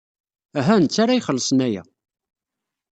[0.59, 1.83] Uhu, d netta ara ixellṣen aya.